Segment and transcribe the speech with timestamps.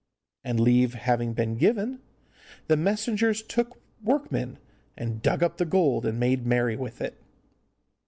[0.43, 1.99] And leave having been given,
[2.65, 4.57] the messengers took workmen
[4.97, 7.21] and dug up the gold and made merry with it.